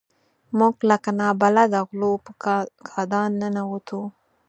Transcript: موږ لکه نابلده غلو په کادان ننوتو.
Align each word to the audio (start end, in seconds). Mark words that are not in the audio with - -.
موږ 0.57 0.75
لکه 0.89 1.09
نابلده 1.19 1.79
غلو 1.87 2.11
په 2.25 2.31
کادان 2.91 3.29
ننوتو. 3.41 4.01